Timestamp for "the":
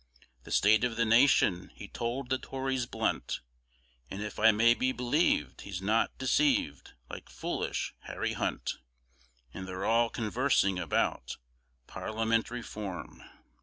0.45-0.51, 0.95-1.05, 2.31-2.39